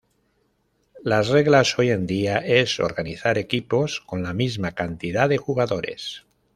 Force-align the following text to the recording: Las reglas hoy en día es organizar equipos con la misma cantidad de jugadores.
Las 1.03 1.27
reglas 1.27 1.77
hoy 1.77 1.91
en 1.91 2.07
día 2.07 2.39
es 2.39 2.79
organizar 2.79 3.37
equipos 3.37 4.01
con 4.03 4.23
la 4.23 4.33
misma 4.33 4.71
cantidad 4.71 5.29
de 5.29 5.37
jugadores. 5.37 6.25